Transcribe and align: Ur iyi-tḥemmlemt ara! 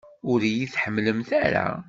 Ur 0.31 0.39
iyi-tḥemmlemt 0.43 1.29
ara! 1.43 1.67